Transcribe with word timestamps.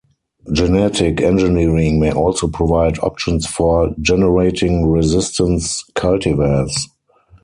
Genetic 0.51 1.21
engineering 1.21 1.99
may 1.99 2.11
also 2.11 2.47
provide 2.47 2.97
options 3.03 3.45
for 3.45 3.93
generating 4.01 4.87
resistance 4.87 5.83
cultivars. 5.95 6.71